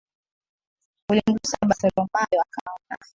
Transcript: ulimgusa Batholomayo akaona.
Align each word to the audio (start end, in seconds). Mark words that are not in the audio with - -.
ulimgusa 1.11 1.57
Batholomayo 1.69 2.37
akaona. 2.45 2.95